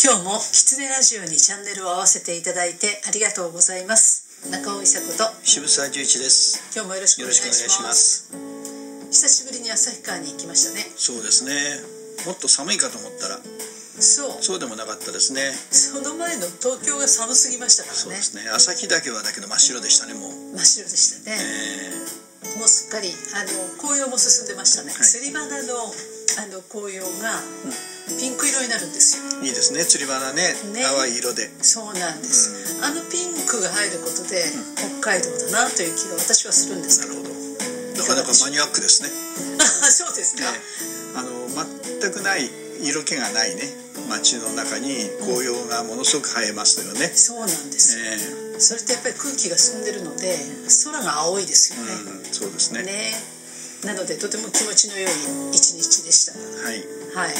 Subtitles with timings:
[0.00, 4.48] 今日もキツネラジオにチャンネルを合わせていただいてありがとうございます。
[4.48, 6.72] 中尾伊佐子と渋沢十一です。
[6.72, 7.44] 今日もよろしくお願いし
[7.84, 8.32] ます。
[9.12, 10.88] 久しぶりに旭川に行きましたね。
[10.96, 11.52] そうですね。
[12.24, 13.44] もっと寒いかと思ったら。
[14.00, 14.40] そう。
[14.40, 15.52] そうでもなかったですね。
[15.68, 18.00] その前の東京が寒すぎましたからね。
[18.00, 18.48] そうですね。
[18.48, 25.04] 旭岳はだけど真っ白でしたねもう、真っ白でしたね、えもうすっかりあの紅葉も進んでましたね、はい。
[25.04, 25.92] セリバナの
[26.38, 27.42] あの紅葉が
[28.06, 29.42] ピンク色になるんですよ。
[29.42, 29.84] ー、いいですね。
[29.84, 30.54] 釣り花ね。
[30.72, 30.82] ね。
[30.82, 31.50] 淡い色で。
[31.62, 34.44] そうなんです、あのピンクが入ることで、
[35.00, 37.02] 北海道だなという気が私はするんです。
[37.02, 37.40] けどなるほど。
[38.00, 39.10] なかなかマニアックですね、
[39.60, 41.30] あ そうですか、えーあの
[42.00, 42.48] 全くない
[42.82, 43.90] 色気がないね。
[44.08, 47.98] 街の中に紅葉がものすごく映えますよね、そうなんです。
[47.98, 50.36] よ、えそれってやっぱり空気が澄んでるので
[50.84, 52.82] 空が青いですよね、ーうん、そうですね。
[52.82, 53.39] ね
[53.84, 55.10] なのでとても気持ちの良い
[55.52, 56.36] 一日でした。
[56.36, 56.84] はい。
[57.14, 57.34] はい。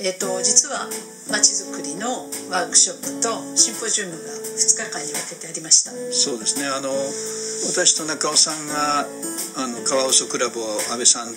[0.00, 0.90] えー、と実は
[1.30, 5.92] まちづくりのワークショップとシンポジウムが2日間に分けてありました。
[6.10, 6.66] そうですね。
[6.66, 6.90] あの
[7.70, 9.06] 私と中尾さんが
[9.56, 11.30] あのカワウソクラブを安倍さん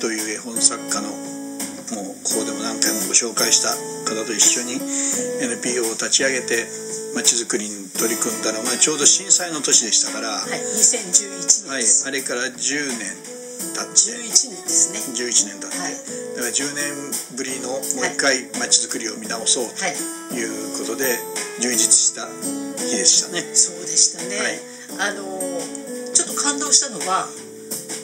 [0.00, 1.12] という絵本作家の
[1.92, 3.76] もうここでも何回もご紹介した
[4.08, 4.80] 方と一緒に
[5.44, 6.64] NPO を立ち上げて
[7.14, 13.31] まちづくりに取り組んだのがちょうど震災の年でしたから、ははい2011年いです、あれから10年
[13.70, 14.98] 経って11年ですね。
[15.14, 15.94] 11年経って、はい。
[16.34, 19.94] だから10年ぶりのもう一回まちづくりを見直そうはい
[20.30, 21.18] ということで
[21.60, 23.40] 充実した日でしたね。
[23.54, 24.36] そうでしたね、
[24.98, 25.12] はい。
[25.12, 25.22] あの
[26.12, 27.28] ちょっと感動したのは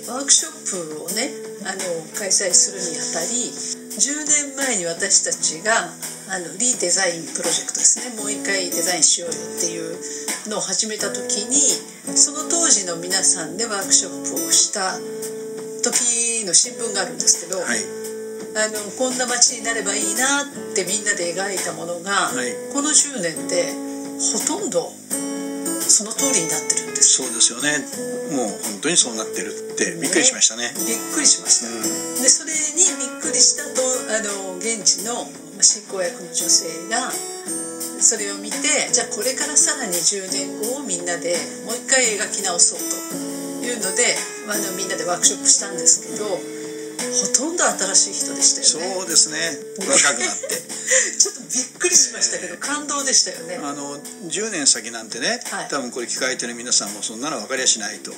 [0.08, 1.30] ワークショップをね
[1.64, 1.80] あの
[2.16, 3.50] 開催するにあたり
[3.98, 5.92] 10年前に私たちが
[6.30, 8.16] あのリデザインプロジェクトですね。
[8.16, 9.96] もう一回デザインしようよっていう
[10.48, 11.56] のを始めた時に
[12.16, 14.96] その当時の皆さんでワークショップをした
[15.82, 17.78] 時の新聞があるんですけど、はい。
[18.56, 22.54] あのこんな街になればいいなってみんなで描いたものが、はい。
[22.72, 23.70] この10年で
[24.18, 24.90] ほとんど
[25.88, 27.22] その通りになってるんです。
[27.22, 27.78] そうですよね。
[28.34, 30.72] もう本当にそうなってるってびっくりしましたね。
[30.74, 32.22] びっくりしました、うん。
[32.22, 33.80] でそれにびっくりしたと
[34.12, 34.20] あ
[34.52, 35.14] の現地の
[35.54, 37.10] まあ執行役の女性が
[38.00, 38.56] それを見て
[38.92, 41.34] じゃあこれからさらに10年後をみんなで
[41.66, 43.27] もう一回描き直そうと
[43.68, 46.24] いうので、まあ、みんなでワークショップしたんですけど
[46.98, 47.64] ほとんど
[47.94, 48.94] 新しい人でしたよね。
[48.96, 49.38] そうですね。
[49.86, 50.58] 若くなって。
[51.18, 53.60] ちょっとびっくりしましたけど、感動でしたよね。
[53.62, 55.68] あの10年先なんてね、はい。
[55.70, 58.12] 多分これ聞かれてる皆さんもそんなの分かりゃしないと、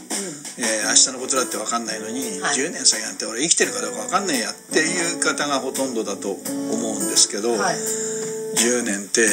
[0.59, 2.57] えー明日のことだって分かんないのに、はい。
[2.57, 7.77] 10年先なんて俺生きてるかどうか分かんねえやっていう方がほとんどだと思うんですけど、はい、
[8.57, 9.27] 10年って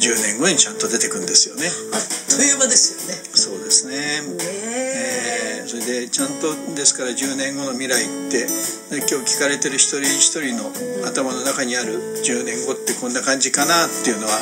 [0.00, 1.70] 10年後にちゃんと出てくんですよね。
[1.92, 3.22] あっという間ですよね。
[3.34, 8.44] そうですねねええーそれでちゃんとですから10年後の未来って
[8.92, 10.68] で今日聞かれてる一人一人の
[11.08, 14.36] 頭の中にある10年後ってこんな感じかなっていうのは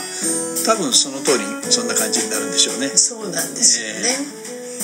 [0.66, 2.90] 多分その通りそんな感じになるんでしょうね。
[2.98, 4.18] そうなんですよね。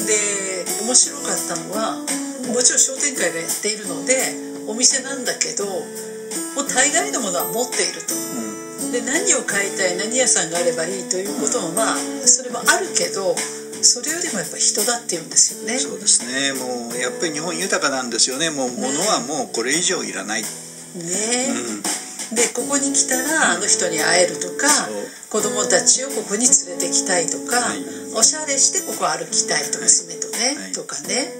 [0.06, 1.98] で面白かったのは
[2.46, 4.14] もちろん商店会がやっているので
[4.70, 8.14] お店なんだけどもう大概のものは持っていると。
[8.14, 8.42] うん
[8.92, 11.96] で何を買いたい何屋さんがあればいいということもまあ
[12.26, 13.34] それもあるけど
[13.84, 15.78] それよりもやっぱ人だっていうんですよね。
[15.78, 16.52] そうですね。
[16.52, 18.50] もうやっぱり日本豊かなんですよね。
[18.50, 20.48] もう物はもうこれ以上いらない、ね。
[22.30, 24.68] うん、でここに来たらあの人に会えるとか
[25.30, 27.84] 子供たちをここに連れてきたいとか、はい。
[28.14, 29.88] おしゃれしてここ歩きたいとはい。
[29.88, 31.32] 娘とね、はいとかね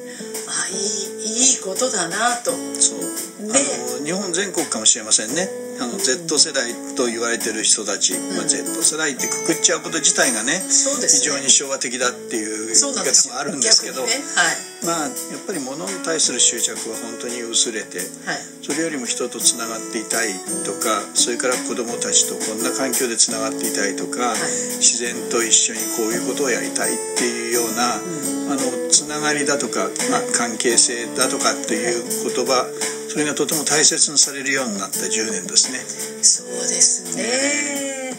[0.49, 2.53] あいいいいことだなと。
[2.81, 3.23] そう。
[3.47, 3.55] ね
[3.97, 10.61] あの日本全国かもしれませんねあの Z 世代と言われてる人たち、まあ、Z 世代ってくくっちゃうこと自体がねね。
[11.09, 12.93] 非常に昭和的だっていう言い方
[13.33, 14.85] もあるんですけど、ねはい。
[14.85, 18.39] まあやっぱり物に対する執着は本当に薄れてはい。
[18.63, 24.35] それよりも人とつながっていたいとかそれから子どもたちとこんな環境でつながっていたいとか、
[24.79, 32.69] 自然と一緒にこういうことをやりたいっていうような、あのつながりだとか、まあ、関係性だとかっていう言葉
[33.13, 35.85] それがとても大切にされるようになった10年ですね。
[36.25, 38.17] そうですね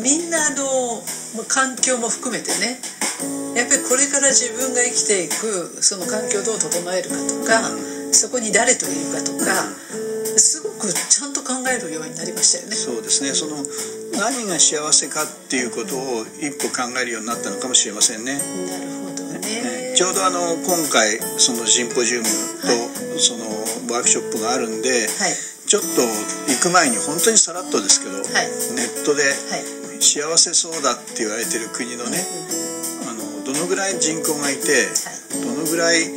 [0.00, 1.04] みんなあの
[1.44, 2.80] 環境も含めてね
[3.52, 7.60] やっぱりこれから自分が生きていくその環境をどう整えるかとか、
[8.16, 9.68] そこに誰といるかとか
[10.40, 12.74] すごくちゃんと考えるようになりましたよね。
[12.74, 13.60] そうですねその
[14.16, 18.40] 何が幸せかっていうことを一歩考えるようになったのかもしれませんね。
[18.40, 19.40] なるほどね。
[19.44, 23.44] ねちょうどあの今回そのシンポジウムとその
[23.92, 25.36] ワークショップがあるんで、はい。
[25.68, 26.02] ちょっと
[26.52, 28.48] 行く前に本当にさらっとですけど、はい。
[28.76, 30.00] ネットではい。
[30.02, 32.18] 幸せそうだって言われてる国のね
[33.06, 34.90] あのどのぐらい人口がいて
[35.38, 36.08] どのぐらい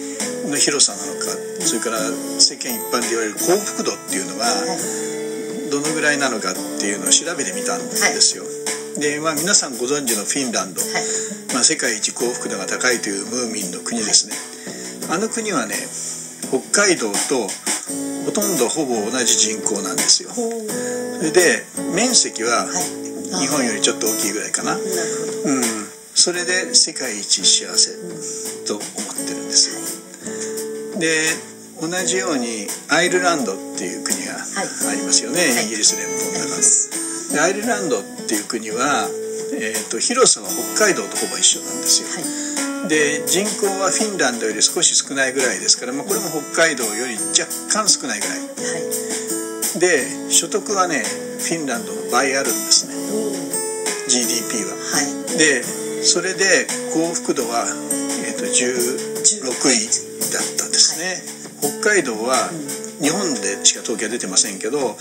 [0.50, 1.30] の広さなのか
[1.62, 2.02] それから
[2.42, 5.06] 世間一般で言われる幸福度っていうのがはい。
[5.70, 7.92] どどのぐらいなのかっていうのを調べてみたんで
[8.24, 8.45] すよ、
[9.00, 10.82] で、まあ、皆さんご存知のフィンランド、
[11.54, 14.36] まあ、世界一幸福度が高いというムーミンの国ですね、
[15.12, 15.76] あの国はね
[16.50, 17.48] 北海道と
[18.26, 20.32] ほとんどほぼ同じ人口なんですよ。
[20.32, 21.64] それで
[21.94, 22.68] 面積は
[23.40, 24.82] 日本よりちょっと大きいぐらいかな、うん、
[26.14, 27.92] それで世界一幸せ
[28.68, 28.86] と思っ
[29.28, 29.70] てるんです
[30.96, 31.00] よ。
[31.00, 31.28] で
[31.82, 37.05] 同じようにアイルランドっていう国がありますよね、はい、イギリス連邦の中の。
[37.32, 39.08] でアイルランドっていう国は、
[39.54, 42.10] えーと、広さは北海道とほぼ一緒なんですよ。
[42.10, 48.40] はい、で人口はフィンランドより少し少ないぐらいですから、まあ、これも北海道より若干少ないぐらい。
[48.40, 51.04] はい、で所得はね
[51.40, 52.96] フィンランドの倍あるんですね
[54.08, 54.76] GDP は。
[54.76, 55.64] はい、で
[56.04, 57.66] それで幸福度は、
[58.26, 59.16] えーと、16
[59.74, 59.90] 位
[60.32, 61.22] だったんですね。
[61.62, 62.50] 北海道は
[63.02, 64.96] 日本でしか統計は出てませんけど、うん、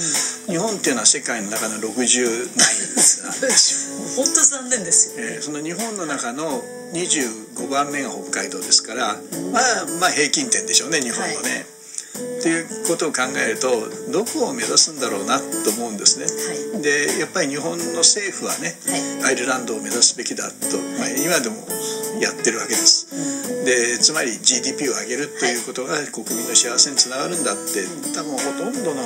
[0.51, 2.79] 日本っていうのは世界の中の60何位
[3.23, 3.91] なんです。
[3.91, 6.63] よ 本当残念ですよ、えー、その日本の中の
[6.93, 11.67] 25番目が北海道ですから、うん、まあまあ平均点でしょうね日本のね、はい
[12.45, 13.73] っていうことを考えると
[14.13, 18.77] どこを目指すんだろうなと思うんですね、はい、でやっぱり日本の政府はね、
[19.25, 21.57] はい、アイルランドを目指すべきだと、まあ、今でも
[22.21, 23.09] やってるわけです、
[23.65, 27.81] でつまり GDP を上げるということが国民の幸せにつながるんだって
[28.13, 29.01] 多分ほとんどの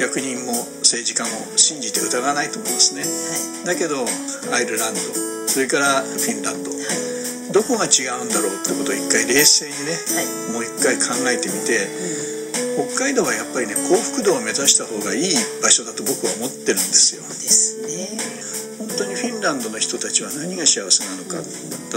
[0.00, 4.08] 役人も政治家も信じて疑わないと思いますね、はい、だけど
[4.56, 5.00] アイルランド
[5.46, 6.72] それからフィンランド、
[7.52, 12.17] どこが違うんだろうってことを一回冷静にね、はい、もう一回考えてみて、うん、
[12.94, 17.22] 北海道はやっぱりね幸福度を目指した方がいい場所だと僕は思ってるんですよ。
[17.22, 18.38] ですね。
[18.78, 21.46] 本当にフィンランドの人たちは何が幸せなのか、うん、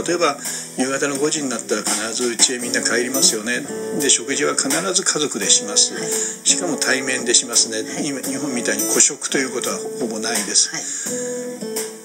[0.04, 0.38] 例えば
[0.78, 3.62] 夕方の5時になったら必ず家へみんな帰りますよね。
[4.02, 10.74] で食事は必ず家族でします、はい、しかも対面でしますね、はい、今日本みたいに孤食ということはほぼないです、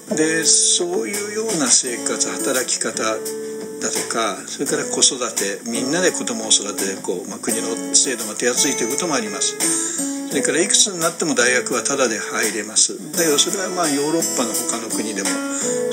[0.09, 3.01] はい、でそういうような生活働き方
[3.81, 10.07] だとかそれから子育てみんなで子供を育ててこう、まあ、国の制度が手厚いということもあります。
[10.27, 12.99] それからいくつになっても大学はタダで入れます。
[13.15, 15.29] だけどそれはまあヨーロッパの他の国でも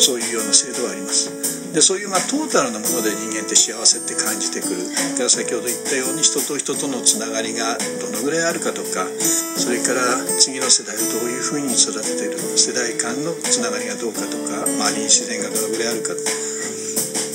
[0.03, 1.31] そういうような制度はあります。
[1.71, 4.83] でそういうまあトータルなもので人間って幸せって感じてくる。
[4.91, 9.07] だから先ほど言ったように人と人とのつながりがどのぐらいあるかとか
[9.55, 16.15] それから次の世代をどういうふうに育てている世代間のつながりがどうかとか周りに自然がどのぐらいあるか。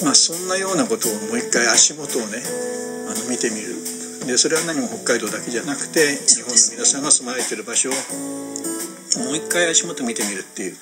[0.04, 2.40] まあ、そんなようなことをもう一回足元をね
[3.07, 3.75] あの見てみる。
[4.25, 7.94] でそれは何も北海道だけじゃなくて日本の皆さんが住まれてる場所を
[9.25, 10.75] もう一回足元見てみるっていう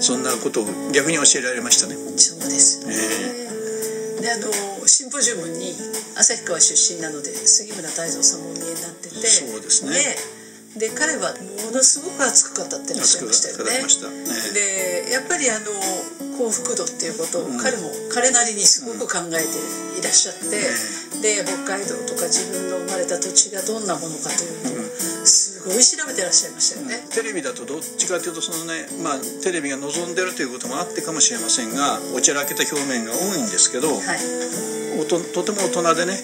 [0.00, 1.94] そんなことを逆に教えられましたね。
[2.16, 4.48] そうですね、えー、であの
[4.86, 5.74] シンポジウムに
[6.16, 9.26] 旭川出身なので杉村太蔵さんもお見えになってて。
[9.26, 10.35] そうですね
[10.78, 11.32] で彼は
[11.64, 13.80] ものすごく熱く語ってらっしゃいましたよね。
[13.80, 15.72] ねでやっぱりあの
[16.36, 19.56] 幸福度っていうことを彼も彼なりにすごく考えて
[19.96, 20.60] いらっしゃって、
[21.24, 24.86] で北海道とか自分の生まれた土地がどんなものかというのを
[25.24, 33.96] すごい調べてらっしゃいましたよね、テレビだとどっちかというとそのねまあテレビが望んでるということもあってかもしれませんがおちゃらけた表面が多いんですけど、はい、
[35.04, 36.16] ととても大人でね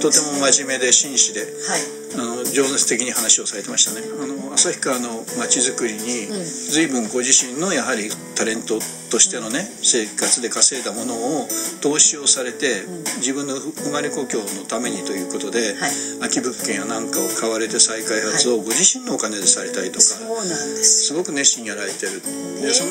[0.00, 4.06] とても真面目で真摯で、はい、あの情熱的に話をされてましたね。
[4.06, 6.26] あの旭川の街づくりに
[6.70, 8.78] 随分ご自身のやはりタレント
[9.10, 11.48] としてのね生活で稼いだものを
[11.80, 12.84] 投資をされて、
[13.18, 15.74] 自分の生まれ故郷のためにということで、
[16.20, 22.20] 空き物件やなんかを買われて再開発をご自身のお金でされたりとか、すごく熱心にやられてる。
[22.62, 22.90] でその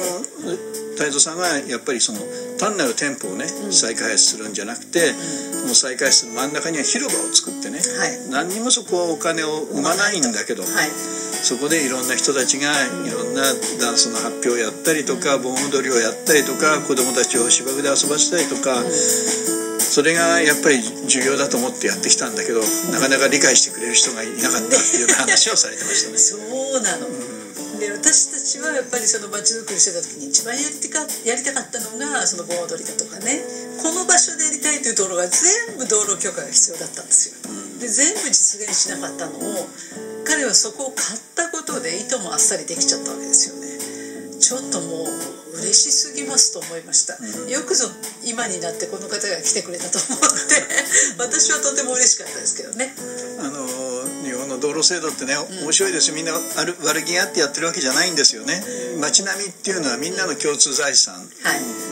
[0.99, 2.19] 太蔵さんはやっぱりその
[2.59, 5.15] 単なる店舗をね再開発するんじゃなくて、
[5.63, 7.79] もう再開発する真ん中には広場を作ってね、
[8.35, 10.67] 何にもそこはお金を生まないんだけど、
[11.39, 12.75] そこでいろんな人たちが
[13.07, 13.47] いろんな
[13.79, 18.83] ダンスの発表をやったりとか盆踊りをやったりとか子供たちを芝生で遊ばせたりとか
[19.79, 22.59] それがやっぱり重要だと思ってやってきたんだけど
[22.91, 26.17] なかなか理解してくれる人がいなかったっていう話をされてましたね。
[26.21, 27.07] そうなの、
[27.79, 33.39] で私たちはやっぱりその街づくりしてた時に一番やりたかやりたかったのがその盆踊りだとかね。
[33.79, 37.39] この場所でやりたいというところが全部道路許可が必要だったんですよ。
[37.79, 39.67] で全部実現しなかったのを
[40.27, 43.69] 彼はそこを買ったことでいともあっさりできちゃったわけですよね。
[44.39, 47.85] ちょっともう嬉しすぎますと思いました、うん、よくぞ
[48.25, 50.55] 今になってこの方が来てくれたと思って
[51.19, 52.95] 私はとても嬉しかったですけどね
[54.69, 55.33] 道路制度ってね
[55.65, 56.15] 面白いですよ。
[56.15, 58.61] みんな悪悪気があってやってるわけじゃないんですよね。
[59.01, 61.17] 街並みっていうのはみんなの共通財産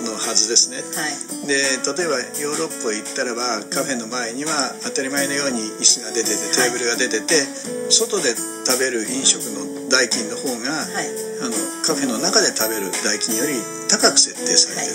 [0.06, 4.52] のはずですね、はい、で例えばヨーロッパへ行ったらばカフェの前には
[4.86, 7.42] 当たり前のように椅子が出ててテーブルが出てて、
[7.90, 11.10] 外で食べる飲食の代金の方が、はい。
[11.42, 11.54] あの
[11.86, 13.58] カフェの中で食べる代金より
[13.90, 14.90] 高く設定されて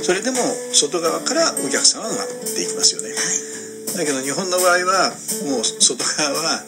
[0.00, 0.36] る、それでも
[0.72, 3.12] 外側からお客様がっていきますよね。
[3.96, 5.08] だけど日本の場合は
[5.48, 6.60] もう外側は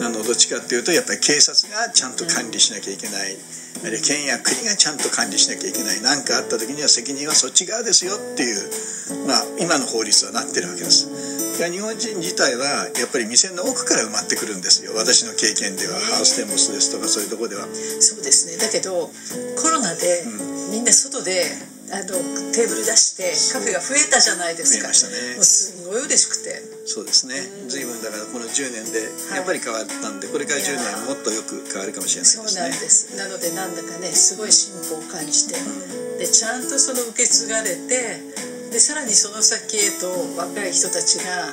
[0.00, 3.36] あのどっちかっていうとやっぱり警察がちゃんと管理しなきゃいけない、
[3.82, 6.00] あるいは県や国がちゃんと管理しなきゃいけない。
[6.02, 11.10] 何かあった時には責任はそっち側ですよっていう、まあ、今の法律はなってるわけです。
[11.58, 14.94] 日本人自体はやっぱり店の奥から埋まってくるんですよ。
[14.94, 17.66] 私の経験では、ハウステンボスですとかそういうところでは。
[17.98, 18.56] そうですね。
[18.56, 19.10] だけど
[19.58, 20.22] コロナで
[20.70, 21.50] みんな外で
[21.90, 22.06] あの
[22.54, 24.82] テーブル出してカフェが増えたじゃないですか。
[24.82, 25.34] 増えましたね。
[25.34, 27.36] もうすごい嬉しくてそうですね。
[27.68, 29.36] 随分だからこの10年ではい。
[29.36, 33.12] やっぱり変わったんでこれから10年もっとよく変わるかもしれないそうなんでです。
[33.12, 35.60] ねすなのでなんだかねすごい進歩を感じて
[36.16, 38.24] でちゃんとその受け継がれて
[38.72, 40.08] でさらにその先へと
[40.40, 41.52] 若い人たちが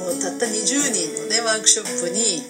[0.00, 2.40] もうたった20人のねワークショップに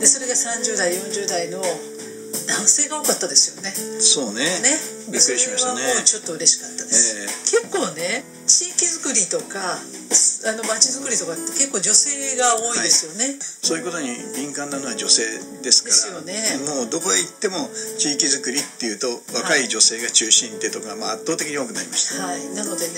[0.00, 3.68] でそれが30代40代の男性が多かったですよね。
[4.00, 4.40] そうね。
[4.40, 4.72] ね。
[5.12, 5.80] びっくりしましたね。
[6.04, 15.22] ちょっと嬉しかったです、結構ね地域づくりとかあの街づくりとかって結構女性が多いですよね、そういうことに敏感なのは女性
[15.60, 16.24] ですから。
[16.24, 16.80] ですよね。
[16.80, 22.24] もうどこへ行っても地域づくりっていうと若い女性が中心ってとこがまあ圧倒的に多くなりました。
[22.24, 22.96] はい、なのでね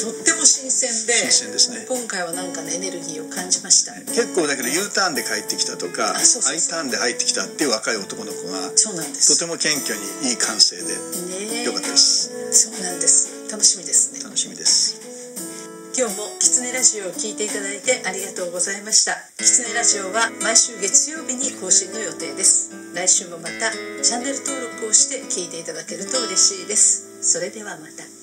[0.00, 1.84] とっても新鮮で新鮮ですね。
[1.84, 3.92] 今回はなんかねエネルギーを感じました。
[4.16, 9.36] 結構だけど U ターンで帰ってきたとかあそうそう I ターンで入ってきたっていう若い男の子がそうなんです。
[9.36, 9.92] とても謙虚
[10.24, 10.96] にいい感性で
[11.28, 12.32] ねよかったです。
[12.50, 14.22] そうなんです楽しみですね。
[14.22, 14.94] 楽しみです。
[15.98, 19.18] 今日もキツネラジオを聞いていただいてありがとうございました。
[19.38, 22.70] キツネラジオは毎週月曜日に更新の予定です。
[22.94, 27.26] 来週もまたチャンネル登録をして聞いていただけると嬉しいです。
[27.26, 28.19] それではまた